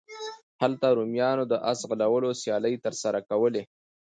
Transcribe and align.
هلته 0.61 0.85
رومیانو 0.97 1.43
د 1.51 1.53
اس 1.71 1.77
ځغلولو 1.83 2.31
سیالۍ 2.41 2.75
ترسره 2.85 3.19
کولې. 3.29 3.63